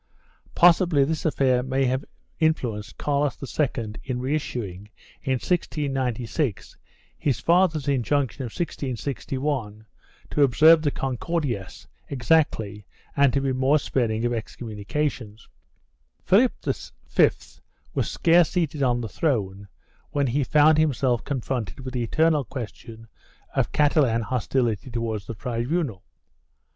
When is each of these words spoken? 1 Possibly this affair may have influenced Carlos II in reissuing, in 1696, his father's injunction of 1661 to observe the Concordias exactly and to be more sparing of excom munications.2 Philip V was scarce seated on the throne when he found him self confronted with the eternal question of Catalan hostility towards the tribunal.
1 0.45 0.51
Possibly 0.55 1.03
this 1.05 1.25
affair 1.25 1.61
may 1.61 1.85
have 1.85 2.03
influenced 2.39 2.97
Carlos 2.97 3.37
II 3.59 3.93
in 4.03 4.19
reissuing, 4.19 4.87
in 5.21 5.33
1696, 5.33 6.75
his 7.19 7.39
father's 7.39 7.87
injunction 7.87 8.41
of 8.41 8.45
1661 8.45 9.85
to 10.31 10.41
observe 10.41 10.81
the 10.81 10.89
Concordias 10.89 11.85
exactly 12.09 12.83
and 13.15 13.31
to 13.31 13.41
be 13.41 13.53
more 13.53 13.77
sparing 13.77 14.25
of 14.25 14.31
excom 14.31 14.73
munications.2 14.73 15.43
Philip 16.25 16.53
V 16.65 17.33
was 17.93 18.09
scarce 18.09 18.49
seated 18.49 18.81
on 18.81 19.01
the 19.01 19.07
throne 19.07 19.67
when 20.09 20.25
he 20.25 20.43
found 20.43 20.79
him 20.79 20.95
self 20.95 21.23
confronted 21.23 21.81
with 21.81 21.93
the 21.93 22.01
eternal 22.01 22.43
question 22.43 23.07
of 23.53 23.71
Catalan 23.71 24.23
hostility 24.23 24.89
towards 24.89 25.27
the 25.27 25.35
tribunal. 25.35 26.01